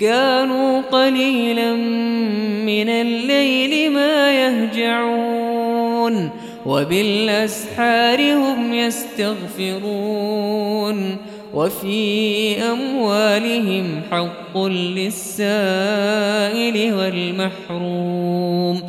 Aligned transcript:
كانوا 0.00 0.80
قليلا 0.80 1.72
من 2.64 2.88
الليل 2.88 3.92
ما 3.92 4.32
يهجعون 4.32 6.30
وبالأسحار 6.66 8.32
هم 8.32 8.74
يستغفرون 8.74 10.18
وفي 11.54 12.56
أموالهم 12.62 14.02
حق 14.10 14.58
للسائل 14.66 15.54
والمحروم 16.94 18.82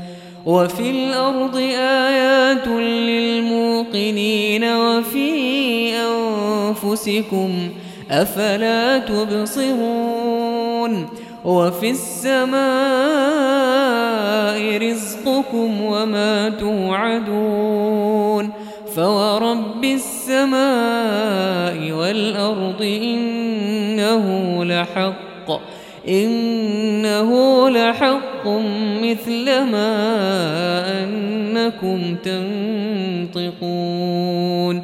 وفي 0.45 0.91
الأرض 0.91 1.55
آيات 1.79 2.67
للموقنين 2.67 4.63
وفي 4.63 5.29
أنفسكم 5.95 7.69
أفلا 8.11 8.97
تبصرون 8.97 10.18
وفي 11.45 11.89
السماء 11.89 12.59
رزقكم 14.77 15.81
وما 15.81 16.49
توعدون 16.49 18.49
فورب 18.95 19.83
السماء 19.83 21.91
والأرض 21.91 22.81
إنه 22.81 24.25
لحق 24.65 25.59
إنه 26.07 27.29
لحق 27.69 28.47
مثل 29.01 29.45
ما 29.45 29.93
أنكم 31.03 32.15
تنطقون. 33.35 34.83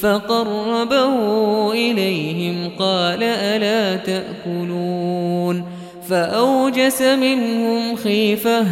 فقربه 0.00 1.12
إليهم 1.72 2.70
قال 2.78 3.22
ألا 3.22 3.96
تأكلون 3.96 5.64
فأوجس 6.08 7.02
منهم 7.02 7.96
خيفة 7.96 8.66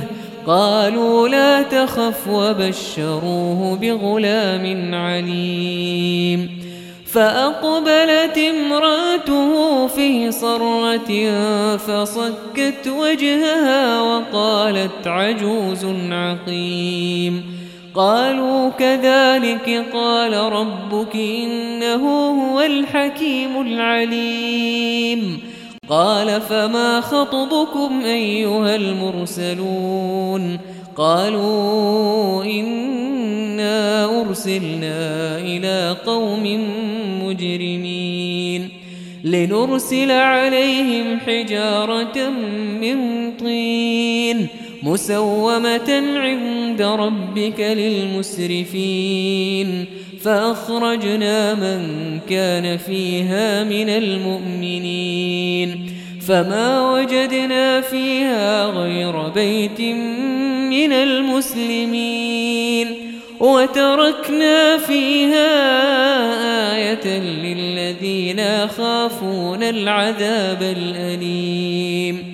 قالوا 0.46 1.28
لا 1.28 1.62
تخف 1.62 2.28
وبشروه 2.28 3.78
بغلام 3.80 4.94
عليم 4.94 6.64
فأقبلت 7.06 8.38
امرأته 8.38 9.86
في 9.86 10.32
صرة 10.32 11.10
فصكت 11.76 12.88
وجهها 12.88 14.00
وقالت 14.00 15.06
عجوز 15.06 15.84
عقيم 16.10 17.53
قالوا 17.94 18.68
كذلك 18.68 19.84
قال 19.92 20.34
ربك 20.34 21.16
إنه 21.16 22.28
هو 22.28 22.60
الحكيم 22.60 23.60
العليم. 23.60 25.40
قال 25.88 26.40
فما 26.40 27.00
خطبكم 27.00 28.00
أيها 28.04 28.76
المرسلون؟ 28.76 30.58
قالوا 30.96 32.44
إنا 32.44 34.04
أرسلنا 34.20 35.38
إلى 35.38 35.96
قوم 36.06 36.68
مجرمين. 37.22 38.68
لنرسل 39.24 40.10
عليهم 40.10 41.20
حجارة 41.20 42.30
من 42.80 43.30
طين. 43.36 44.63
مسومة 44.84 46.02
عند 46.16 46.82
ربك 46.82 47.60
للمسرفين. 47.60 49.84
فأخرجنا 50.22 51.54
من 51.54 51.80
كان 52.28 52.76
فيها 52.76 53.64
من 53.64 53.88
المؤمنين. 53.88 55.86
فما 56.26 56.92
وجدنا 56.92 57.80
فيها 57.80 58.66
غير 58.66 59.28
بيت 59.28 59.80
من 60.70 60.92
المسلمين. 60.92 62.86
وتركنا 63.40 64.78
فيها 64.78 65.50
آية 66.76 67.18
للذين 67.18 68.38
يخافون 68.38 69.62
العذاب 69.62 70.62
الأليم. 70.62 72.33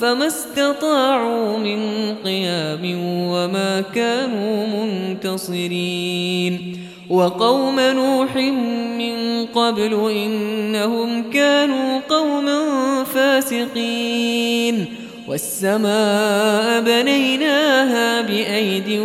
فما 0.00 0.26
استطاعوا 0.26 1.58
من 1.58 1.80
قيام 2.24 2.80
وما 3.04 3.80
كانوا 3.80 4.66
منتصرين. 4.66 6.78
وقوم 7.10 7.80
نوح 7.80 8.36
من 8.98 9.46
قبل 9.46 10.10
إنهم 10.10 11.30
كانوا 11.30 12.00
قوما 12.08 12.60
فاسقين. 13.04 14.86
والسماء 15.28 16.80
بنيناها 16.80 18.20
بأيد 18.20 19.00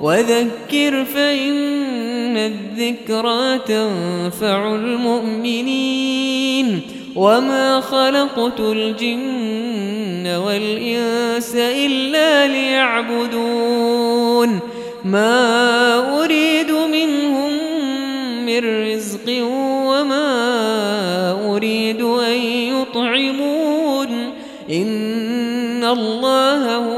وذكر 0.00 1.04
فإن 1.04 2.36
الذكرى 2.36 3.58
تنفع 3.58 4.74
المؤمنين. 4.74 6.80
وما 7.16 7.80
خلقت 7.80 8.60
الجن 8.60 10.26
والإنس 10.26 11.54
إلا 11.54 12.46
ليعبدون. 12.46 14.60
ما 15.04 16.24
أريد 16.24 16.70
منهم 16.70 17.52
من 18.46 18.92
رزق 18.92 19.42
وما 19.88 20.30
أريد 21.54 22.02
أن 22.02 22.40
يطعمون. 22.74 24.32
إن 24.70 25.84
الله 25.84 26.76
هو 26.76 26.97